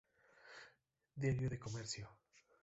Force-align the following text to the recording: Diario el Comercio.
Diario 1.15 1.45
el 1.47 1.59
Comercio. 1.59 2.09